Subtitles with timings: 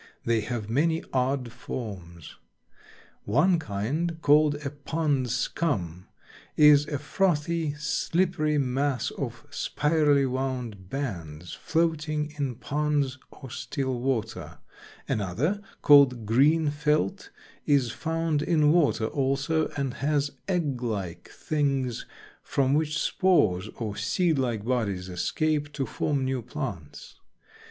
[0.25, 2.35] They have many odd forms.
[3.23, 6.07] One kind, called a pond scum,
[6.57, 14.57] is a frothy, slippery mass of spirally wound bands, floating in ponds or still water;
[15.07, 17.29] another, called "green felt,"
[17.67, 22.07] is found in water also, and has egg like things
[22.41, 27.19] from which spores or seed like bodies escape to form new plants.